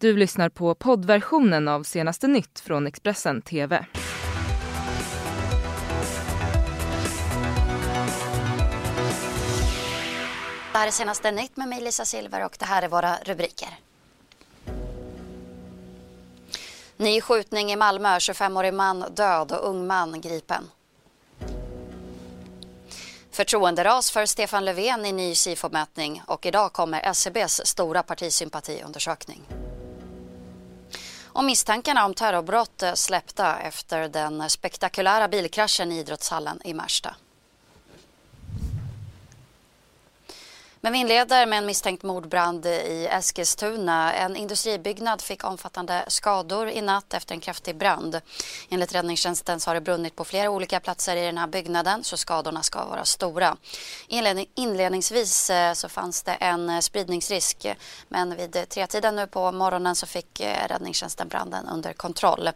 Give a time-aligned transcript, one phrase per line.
[0.00, 3.86] Du lyssnar på poddversionen av senaste nytt från Expressen TV.
[10.72, 13.68] Det här är senaste nytt med mig Lisa Silver och det här är våra rubriker.
[16.96, 20.64] Ny skjutning i Malmö, 25-årig man död och ung man gripen.
[23.30, 29.65] Förtroenderas för Stefan Löfven i ny SIFO-mätning och idag kommer SCBs stora partisympatiundersökning.
[31.36, 37.14] Och misstankarna om terrorbrott eh, släppta efter den spektakulära bilkraschen i idrottshallen i Märsta.
[40.86, 44.14] Men vi inleder med en misstänkt mordbrand i Eskilstuna.
[44.14, 48.20] En industribyggnad fick omfattande skador i natt efter en kraftig brand.
[48.68, 52.16] Enligt räddningstjänsten så har det brunnit på flera olika platser i den här byggnaden så
[52.16, 53.56] skadorna ska vara stora.
[54.54, 57.66] inledningsvis eh, så fanns det en eh, spridningsrisk
[58.08, 62.50] men vid tretiden nu på morgonen så fick eh, räddningstjänsten branden under kontroll.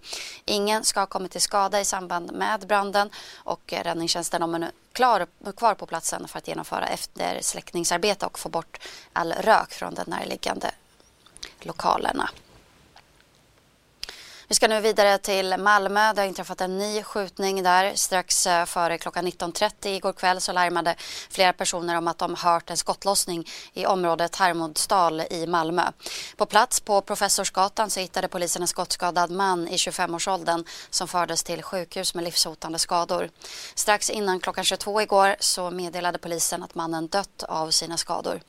[0.45, 4.43] Ingen ska ha kommit till skada i samband med branden och räddningstjänsten
[4.93, 8.79] klar, kvar på platsen för att genomföra eftersläckningsarbete och få bort
[9.13, 10.71] all rök från de närliggande
[11.60, 12.30] lokalerna.
[14.51, 16.12] Vi ska nu vidare till Malmö.
[16.12, 17.95] Det har inträffat en ny skjutning där.
[17.95, 20.95] Strax eh, före klockan 19.30 igår kväll så larmade
[21.30, 25.82] flera personer om att de hört en skottlossning i området Hermodsdal i Malmö.
[26.37, 31.62] På plats på Professorsgatan så hittade polisen en skottskadad man i 25-årsåldern som fördes till
[31.62, 33.30] sjukhus med livshotande skador.
[33.74, 38.40] Strax innan klockan 22 igår så meddelade polisen att mannen dött av sina skador.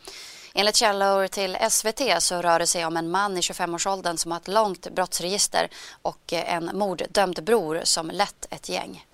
[0.54, 4.40] Enligt källor till SVT så rör det sig om en man i 25-årsåldern som har
[4.40, 5.70] ett långt brottsregister
[6.02, 9.06] och en morddömd bror som lett ett gäng.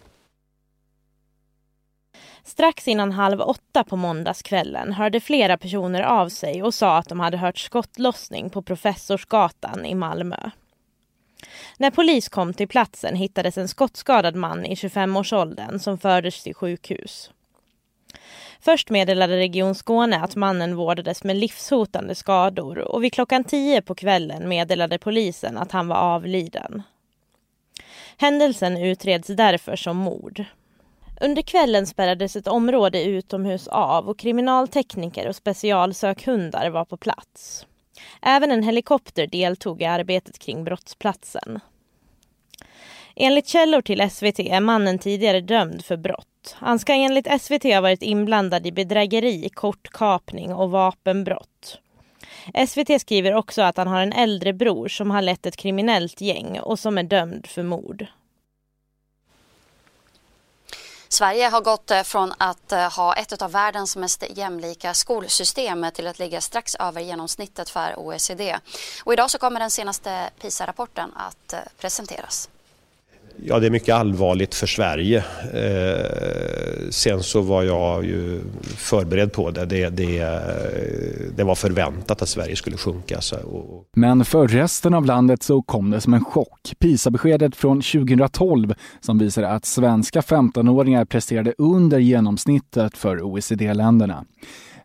[2.44, 7.20] Strax innan halv åtta på måndagskvällen hörde flera personer av sig och sa att de
[7.20, 10.50] hade hört skottlossning på Professorsgatan i Malmö.
[11.78, 17.32] När polis kom till platsen hittades en skottskadad man i 25-årsåldern som fördes till sjukhus.
[18.68, 23.96] Först meddelade Region Skåne att mannen vårdades med livshotande skador och vid klockan tio på
[23.96, 26.84] kvällen meddelade polisen att han var avliden.
[28.18, 30.44] Händelsen utreds därför som mord.
[31.22, 37.66] Under kvällen spärrades ett område utomhus av och kriminaltekniker och specialsökhundar var på plats.
[38.22, 41.60] Även en helikopter deltog i arbetet kring brottsplatsen.
[43.16, 47.82] Enligt källor till SVT är mannen tidigare dömd för brott han ska enligt SVT ha
[47.82, 51.80] varit inblandad i bedrägeri, kortkapning och vapenbrott.
[52.68, 56.60] SVT skriver också att han har en äldre bror som har lett ett kriminellt gäng
[56.60, 58.08] och som är dömd för mord.
[61.10, 66.08] Sverige har gått eh, från att eh, ha ett av världens mest jämlika skolsystem till
[66.08, 68.58] att ligga strax över genomsnittet för OECD.
[69.04, 72.50] Och idag så kommer den senaste PISA-rapporten att eh, presenteras.
[73.44, 75.24] Ja, det är mycket allvarligt för Sverige.
[75.54, 78.42] Eh, sen så var jag ju
[78.78, 79.66] förberedd på det.
[79.66, 80.20] Det, det,
[81.36, 83.22] det var förväntat att Sverige skulle sjunka.
[83.22, 83.90] Så, och...
[83.96, 86.74] Men för resten av landet så kom det som en chock.
[86.80, 94.26] PISA-beskedet från 2012 som visade att svenska 15-åringar presterade under genomsnittet för OECD-länderna.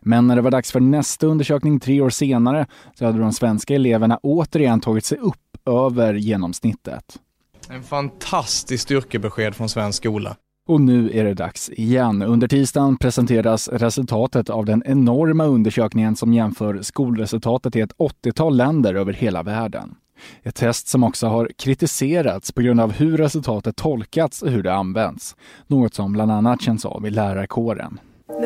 [0.01, 2.65] Men när det var dags för nästa undersökning tre år senare
[2.99, 5.35] så hade de svenska eleverna återigen tagit sig upp
[5.65, 7.19] över genomsnittet.
[7.69, 10.35] En fantastiskt styrkebesked från svensk skola.
[10.67, 12.21] Och nu är det dags igen.
[12.21, 18.95] Under tisdagen presenteras resultatet av den enorma undersökningen som jämför skolresultatet i ett 80-tal länder
[18.95, 19.95] över hela världen.
[20.43, 24.73] Ett test som också har kritiserats på grund av hur resultatet tolkats och hur det
[24.73, 25.35] används.
[25.67, 27.99] Något som bland annat känns av i lärarkåren.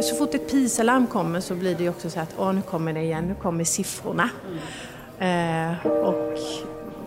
[0.04, 3.02] Så fort ett PISA-larm kommer så blir det också så att åh, nu kommer det
[3.02, 4.30] igen, nu kommer siffrorna.
[5.20, 5.72] Mm.
[5.72, 6.38] Eh, och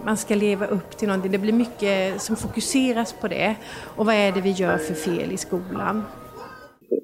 [0.05, 1.33] man ska leva upp till någonting.
[1.33, 3.57] Det blir mycket som fokuseras på det.
[3.97, 5.97] Och vad är det vi gör för fel i skolan?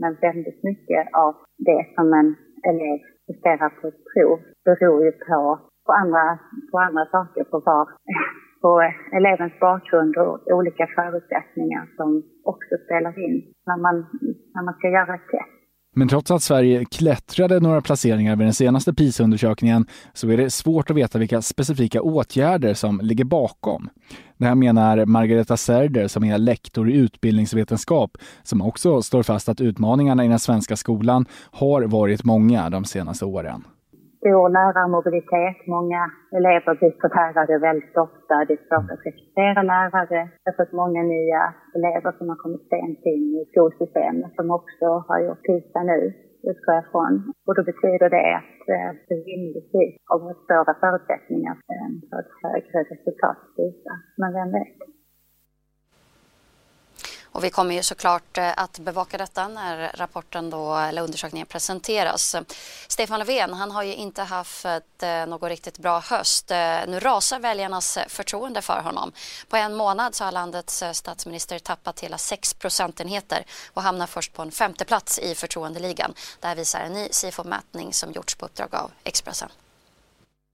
[0.03, 1.35] Men väldigt mycket av
[1.69, 2.29] det som en
[2.71, 5.41] elev presterar på ett prov beror ju på,
[5.87, 6.39] på, andra,
[6.71, 7.85] på andra saker, på, var,
[8.63, 8.71] på
[9.17, 12.09] elevens bakgrund och olika förutsättningar som
[12.45, 13.97] också spelar in när man,
[14.55, 15.56] när man ska göra ett test.
[15.99, 20.91] Men trots att Sverige klättrade några placeringar vid den senaste PISA-undersökningen så är det svårt
[20.91, 23.89] att veta vilka specifika åtgärder som ligger bakom.
[24.37, 29.61] Det här menar Margareta Serder som är lektor i utbildningsvetenskap som också står fast att
[29.61, 33.65] utmaningarna i den svenska skolan har varit många de senaste åren
[34.27, 35.59] stor lärarmobilitet.
[35.77, 36.03] Många
[36.39, 38.35] elever byter lärare väldigt ofta.
[38.47, 40.21] Det är svårt att rekrytera lärare.
[40.45, 41.43] Jag har fått många nya
[41.77, 46.01] elever som har kommit sent in i skolsystemet som också har gjort PISA nu
[46.51, 47.15] utgår jag ifrån.
[47.47, 52.79] Och då betyder det att eh, vi rimligtvis har svåra förutsättningar eh, för ett högre
[52.93, 53.39] resultat
[54.21, 54.96] Men vem vet?
[57.37, 62.37] Och vi kommer ju såklart eh, att bevaka detta när rapporten då, eller undersökningen presenteras.
[62.89, 66.51] Stefan Löfven han har ju inte haft eh, någon riktigt bra höst.
[66.51, 69.13] Eh, nu rasar väljarnas förtroende för honom.
[69.49, 74.43] På en månad så har landets statsminister tappat hela 6 procentenheter och hamnar först på
[74.43, 76.15] en femte plats i förtroendeligan.
[76.41, 79.51] Det här visar en ny SIFO-mätning som gjorts på uppdrag av Expressen.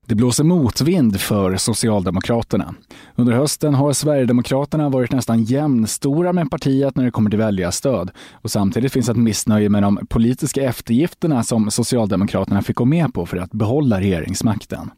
[0.06, 2.75] Det blåser motvind för Socialdemokraterna.
[3.14, 8.10] Under hösten har Sverigedemokraterna varit nästan jämnstora med partiet när det kommer till väljarstöd.
[8.32, 13.26] Och samtidigt finns ett missnöje med de politiska eftergifterna som Socialdemokraterna fick gå med på
[13.26, 14.90] för att behålla regeringsmakten.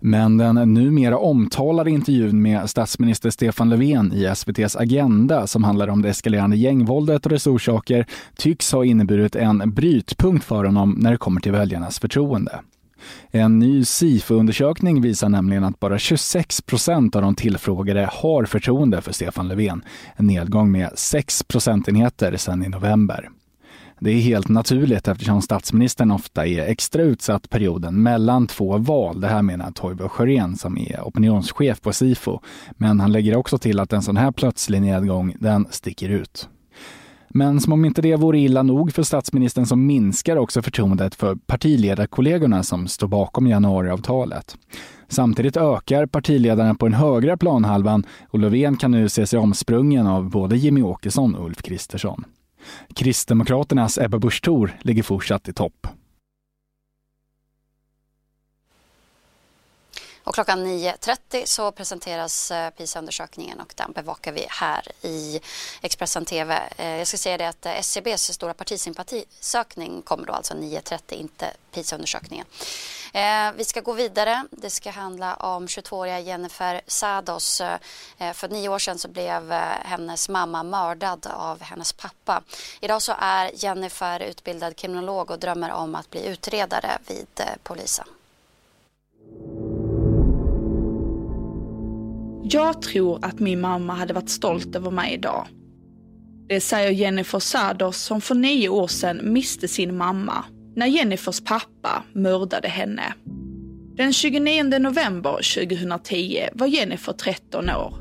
[0.00, 6.02] Men den numera omtalade intervjun med statsminister Stefan Löfven i SVTs Agenda som handlar om
[6.02, 8.06] det eskalerande gängvåldet och dess orsaker
[8.36, 12.60] tycks ha inneburit en brytpunkt för honom när det kommer till väljarnas förtroende.
[13.30, 19.12] En ny SIFO-undersökning visar nämligen att bara 26 procent av de tillfrågade har förtroende för
[19.12, 19.82] Stefan Löfven.
[20.16, 23.28] En nedgång med 6 procentenheter sedan i november.
[24.02, 29.20] Det är helt naturligt eftersom statsministern ofta är extra utsatt perioden mellan två val.
[29.20, 32.40] Det här menar Toivo Sjörén som är opinionschef på SIFO.
[32.70, 36.48] Men han lägger också till att en sån här plötslig nedgång, den sticker ut.
[37.34, 41.34] Men som om inte det vore illa nog för statsministern så minskar också förtroendet för
[41.34, 44.56] partiledarkollegorna som står bakom januariavtalet.
[45.08, 50.30] Samtidigt ökar partiledarna på den högra planhalvan och Löfven kan nu se sig omsprungen av
[50.30, 52.24] både Jimmy Åkesson och Ulf Kristersson.
[52.94, 55.86] Kristdemokraternas Ebba Busch Thor ligger fortsatt i topp.
[60.30, 65.40] Och klockan 9.30 så presenteras eh, PISA-undersökningen och den bevakar vi här i
[65.82, 66.62] Expressen TV.
[66.76, 71.52] Eh, jag ska säga det att eh, SCBs stora partisympatisökning kommer då alltså 9.30, inte
[71.72, 72.46] PISA-undersökningen.
[73.54, 74.44] Vi ska gå vidare.
[74.50, 77.62] Det ska handla om 22-åriga Jennifer Sados.
[78.34, 79.52] För nio år sedan så blev
[79.84, 82.42] hennes mamma mördad av hennes pappa.
[82.80, 88.06] Idag så är Jennifer utbildad kriminolog och drömmer om att bli utredare vid polisen.
[92.52, 95.46] Jag tror att min mamma hade varit stolt över mig idag.
[96.48, 100.44] Det säger Jennifer Sados som för nio år sedan miste sin mamma
[100.76, 103.14] när Jennifers pappa mördade henne.
[103.96, 107.94] Den 29 november 2010 var Jennifer 13 år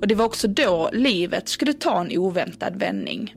[0.00, 3.34] och det var också då livet skulle ta en oväntad vändning.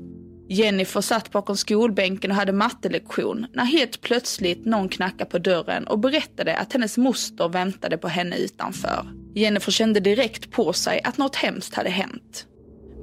[0.49, 5.99] Jennifer satt bakom skolbänken och hade mattelektion när helt plötsligt någon knackade på dörren och
[5.99, 9.22] berättade att hennes moster väntade på henne utanför.
[9.35, 12.45] Jennifer kände direkt på sig att något hemskt hade hänt.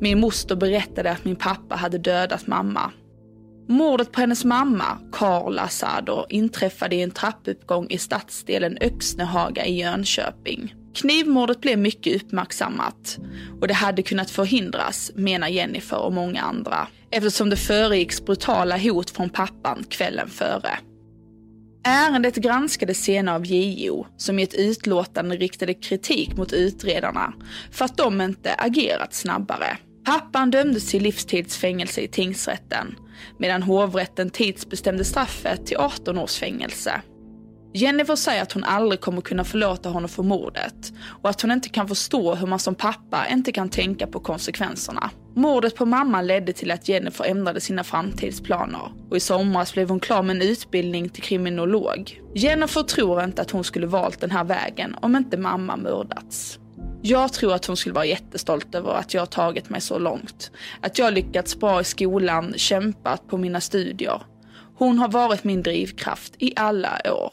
[0.00, 2.92] Min moster berättade att min pappa hade dödat mamma.
[3.68, 10.74] Mordet på hennes mamma, Karla Sador, inträffade i en trappuppgång i stadsdelen Öxnehaga i Jönköping.
[10.94, 13.18] Knivmordet blev mycket uppmärksammat
[13.60, 19.10] och det hade kunnat förhindras, menar Jennifer och många andra, eftersom det föregicks brutala hot
[19.10, 20.78] från pappan kvällen före.
[21.84, 27.32] Ärendet granskades senare av JO som i ett utlåtande riktade kritik mot utredarna
[27.72, 29.78] för att de inte agerat snabbare.
[30.04, 32.96] Pappan dömdes till livstidsfängelse i tingsrätten
[33.38, 37.02] medan hovrätten tidsbestämde straffet till 18 års fängelse.
[37.72, 41.68] Jennifer säger att hon aldrig kommer kunna förlåta honom för mordet och att hon inte
[41.68, 45.10] kan förstå hur man som pappa inte kan tänka på konsekvenserna.
[45.34, 50.00] Mordet på mamman ledde till att Jennifer ändrade sina framtidsplaner och i somras blev hon
[50.00, 52.20] klar med en utbildning till kriminolog.
[52.34, 56.58] Jennifer tror inte att hon skulle valt den här vägen om inte mamma mördats.
[57.02, 60.50] Jag tror att hon skulle vara jättestolt över att jag har tagit mig så långt.
[60.80, 64.22] Att jag lyckats bra i skolan, kämpat på mina studier.
[64.76, 67.32] Hon har varit min drivkraft i alla år.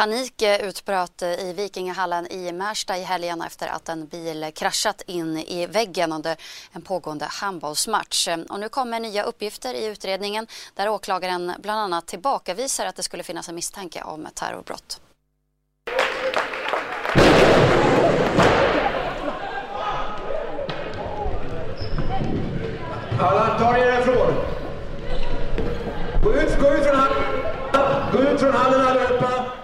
[0.00, 5.66] Panik utbröt i Vikingahallen i Märsta i helgen efter att en bil kraschat in i
[5.66, 6.36] väggen under
[6.72, 8.28] en pågående handbollsmatch.
[8.48, 13.22] Och nu kommer nya uppgifter i utredningen där åklagaren bland annat tillbakavisar att det skulle
[13.22, 15.00] finnas en misstanke om ett terrorbrott.
[23.20, 24.34] Alla, ta er härifrån!
[26.24, 28.12] Gå ut, gå ut från hallen!
[28.12, 29.59] Gå ut från hallen allihopa!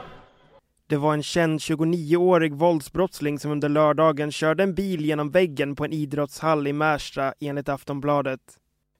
[0.88, 5.85] Det var en känd 29-årig våldsbrottsling som under lördagen körde en bil genom väggen på
[5.85, 8.40] en idrottshall i Märsta enligt Aftonbladet.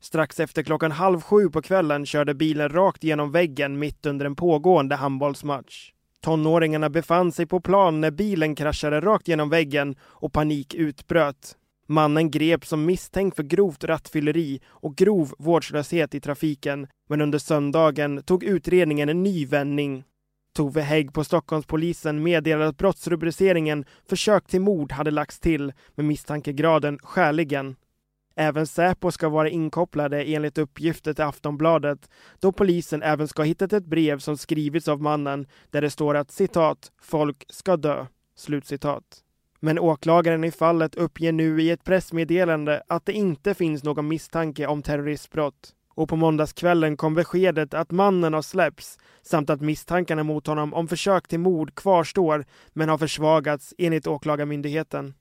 [0.01, 4.37] Strax efter klockan halv sju på kvällen körde bilen rakt genom väggen mitt under en
[4.37, 5.93] pågående handbollsmatch.
[6.21, 11.57] Tonåringarna befann sig på plan när bilen kraschade rakt genom väggen och panik utbröt.
[11.89, 18.23] Mannen greps som misstänkt för grovt rattfylleri och grov vårdslöshet i trafiken, men under söndagen
[18.23, 20.05] tog utredningen en ny vändning.
[20.57, 26.99] Tove Hägg på Stockholmspolisen meddelade att brottsrubriceringen försök till mord hade lagts till med misstankegraden
[27.03, 27.77] skäligen.
[28.37, 32.11] Även Säpo ska vara inkopplade enligt uppgifter till Aftonbladet
[32.41, 36.17] då polisen även ska ha hittat ett brev som skrivits av mannen där det står
[36.17, 38.07] att citat ”folk ska dö”.
[38.37, 39.05] Slutcitat.
[39.61, 44.67] Men åklagaren i fallet uppger nu i ett pressmeddelande att det inte finns någon misstanke
[44.67, 45.73] om terroristbrott.
[45.97, 50.89] Och på måndagskvällen kom beskedet att mannen har släppts samt att misstankarna mot honom om
[50.89, 55.15] försök till mord kvarstår men har försvagats enligt Åklagarmyndigheten.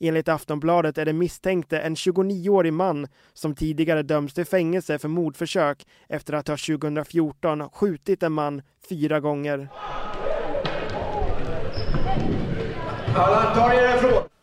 [0.00, 5.86] Enligt Aftonbladet är det misstänkte en 29-årig man som tidigare dömts till fängelse för mordförsök
[6.08, 9.68] efter att ha 2014 skjutit en man fyra gånger.
[13.16, 14.39] Alla tar er ifrån!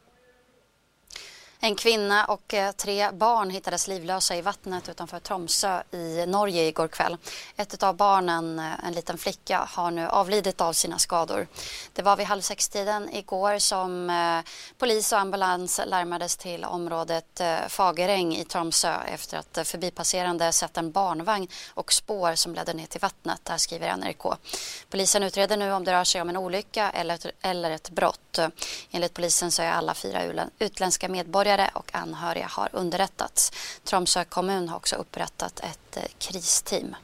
[1.68, 6.88] En kvinna och eh, tre barn hittades livlösa i vattnet utanför Tromsö i Norge igår
[6.88, 7.18] kväll.
[7.56, 11.48] Ett av barnen, eh, en liten flicka, har nu avlidit av sina skador.
[11.94, 18.36] Det var vid halv sextiden igår som eh, polis och ambulans larmades till området Fageräng
[18.36, 23.40] i Tromsö efter att förbipasserande sett en barnvagn och spår som ledde ner till vattnet.
[23.44, 24.38] Det här skriver NRK.
[24.90, 26.92] Polisen utreder nu om det rör sig om en olycka
[27.42, 28.40] eller ett brott.
[28.92, 33.52] Enligt polisen så är alla fyra utländska medborgare brukare och anhöriga har underrättats.
[33.84, 36.96] Tromsö kommun har också upprättat ett eh, kristeam.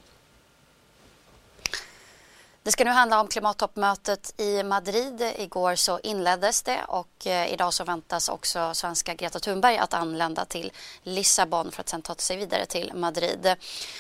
[2.64, 5.32] Det ska nu handla om klimattoppmötet i Madrid.
[5.38, 10.46] Igår så inleddes det och eh, idag så väntas också svenska Greta Thunberg att anlända
[10.46, 13.56] till Lissabon för att sen ta sig vidare till Madrid.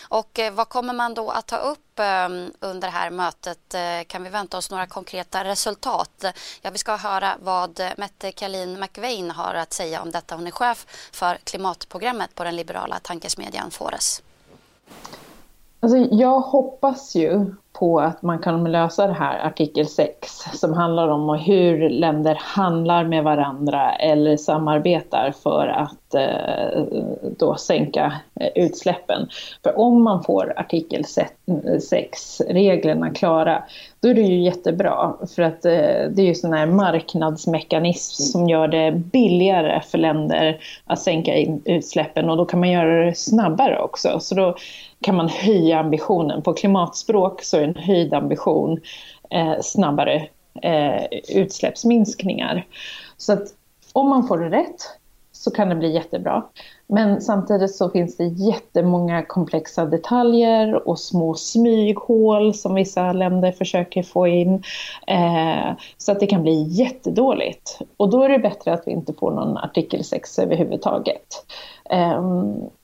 [0.10, 3.74] Och eh, vad kommer man då att ta upp ehm, under det här mötet?
[3.74, 6.26] Eh, kan vi vänta oss några konkreta resultat?
[6.62, 10.36] Ja, vi ska höra vad Mette Kalin McVeigh har att säga om detta.
[10.36, 14.22] Hon är chef för klimatprogrammet på den liberala tankesmedjan Fores.
[15.80, 21.08] Alltså, jag hoppas ju på att man kan lösa det här artikel 6 som handlar
[21.08, 26.84] om hur länder handlar med varandra eller samarbetar för att eh,
[27.38, 29.28] då sänka eh, utsläppen.
[29.64, 33.64] För om man får artikel 6-reglerna klara
[34.00, 35.72] då är det ju jättebra för att eh,
[36.12, 41.34] det är ju sån här marknadsmekanism som gör det billigare för länder att sänka
[41.66, 44.20] utsläppen och då kan man göra det snabbare också.
[44.20, 44.56] Så då
[45.04, 46.42] kan man höja ambitionen.
[46.42, 48.82] På klimatspråk så en höjd ambition
[49.30, 50.28] eh, snabbare
[50.62, 51.04] eh,
[51.36, 52.68] utsläppsminskningar.
[53.18, 53.48] Så att
[53.94, 54.82] om man får det rätt
[55.44, 56.44] så kan det bli jättebra.
[56.88, 64.04] Men samtidigt så finns det jättemånga komplexa detaljer och små smyghål som vissa länder försöker
[64.04, 64.64] få in.
[65.08, 67.80] Eh, så att det kan bli jättedåligt.
[67.98, 71.46] Och då är det bättre att vi inte får någon artikel 6 överhuvudtaget.
[71.90, 72.24] Eh,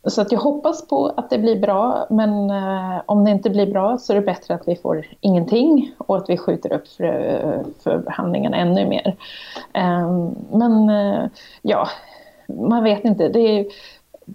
[0.04, 3.72] så att jag hoppas på att det blir bra, men eh, om det inte blir
[3.72, 7.64] bra så är det bättre att vi får ingenting och att vi skjuter upp för,
[7.84, 9.16] förhandlingarna ännu mer.
[9.74, 11.30] Ehm, men eh,
[11.62, 11.88] ja,
[12.50, 13.30] man vet inte.
[13.30, 13.66] Det är,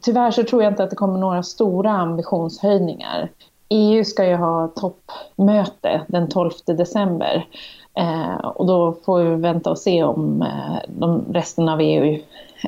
[0.03, 3.31] tyvärr så tror jag inte att det kommer några stora ambitionshöjningar.
[3.69, 7.47] EU ska ju ha toppmöte den 12 december.
[7.97, 12.19] Eh, och då får vi vänta och se om eh, de, resten av EU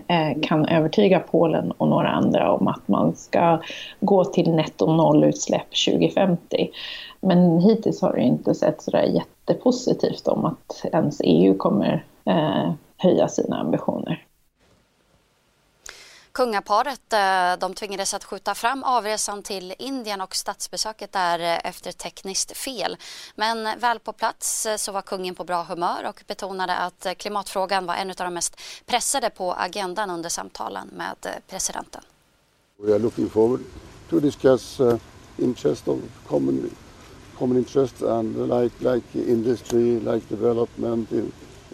[0.07, 3.61] eh, kan övertyga Polen och några andra om att man ska
[4.01, 6.71] gå till netto nollutsläpp 2050.
[7.21, 13.29] Men hittills har det inte sett så jättepositivt om att ens EU kommer eh, höja
[13.29, 14.26] sina ambitioner.
[16.37, 21.93] Kungaparet eh, de tvingades att skjuta fram avresan till Indien och statsbesöket där eh, efter
[21.93, 22.97] tekniskt fel.
[23.35, 27.87] Men väl på plats eh, så var kungen på bra humör och betonade att klimatfrågan
[27.87, 32.03] var en av de mest pressade på agendan under samtalen med presidenten.
[32.79, 33.61] We are looking forward
[34.11, 34.97] to discuss uh,
[35.39, 36.71] interest of common,
[37.39, 41.11] common interest and like, like industry, like development,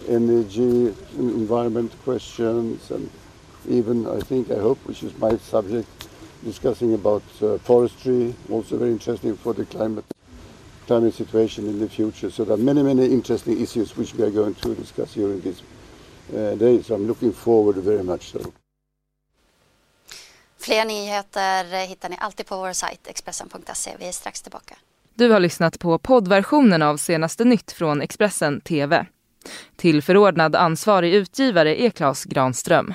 [0.09, 3.11] energy, environment questions and
[3.69, 5.89] even I think, I hope, which is my subject,
[6.45, 10.05] discussing about uh, forestry, also very interesting for the climate
[10.87, 12.31] climate situation in the future.
[12.31, 15.63] So there are many, many interesting issues which we are going to discuss during this
[16.35, 16.83] uh, day.
[16.83, 18.39] So I'm looking forward very much so.
[20.59, 23.97] Fler nyheter hittar ni alltid på vår sajt Expressen.se.
[23.99, 24.75] Vi är strax tillbaka.
[25.15, 29.07] Du har lyssnat på poddversionen av senaste nytt från Expressen TV.
[29.77, 32.95] Tillförordnad ansvarig utgivare är Klas Granström.